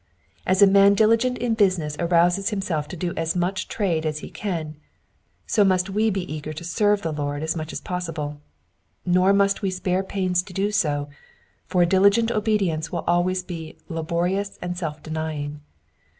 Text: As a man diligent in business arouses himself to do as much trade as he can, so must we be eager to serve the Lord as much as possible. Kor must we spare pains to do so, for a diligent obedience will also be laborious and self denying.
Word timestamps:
As 0.47 0.63
a 0.63 0.65
man 0.65 0.95
diligent 0.95 1.37
in 1.37 1.53
business 1.53 1.95
arouses 1.99 2.49
himself 2.49 2.87
to 2.87 2.97
do 2.97 3.13
as 3.15 3.35
much 3.35 3.67
trade 3.67 4.03
as 4.03 4.17
he 4.17 4.31
can, 4.31 4.75
so 5.45 5.63
must 5.63 5.91
we 5.91 6.09
be 6.09 6.23
eager 6.33 6.53
to 6.53 6.63
serve 6.63 7.03
the 7.03 7.11
Lord 7.13 7.43
as 7.43 7.55
much 7.55 7.71
as 7.71 7.79
possible. 7.81 8.41
Kor 9.13 9.31
must 9.31 9.61
we 9.61 9.69
spare 9.69 10.01
pains 10.01 10.41
to 10.41 10.53
do 10.53 10.71
so, 10.71 11.07
for 11.67 11.83
a 11.83 11.85
diligent 11.85 12.31
obedience 12.31 12.91
will 12.91 13.03
also 13.05 13.45
be 13.45 13.77
laborious 13.89 14.57
and 14.59 14.75
self 14.75 15.03
denying. 15.03 15.61